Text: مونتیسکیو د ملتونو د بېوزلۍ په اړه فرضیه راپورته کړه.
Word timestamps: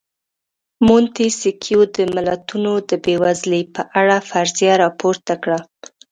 مونتیسکیو 0.87 1.81
د 1.95 1.97
ملتونو 2.15 2.71
د 2.89 2.91
بېوزلۍ 3.03 3.63
په 3.75 3.81
اړه 3.99 4.15
فرضیه 4.29 4.73
راپورته 4.83 5.33
کړه. 5.43 5.59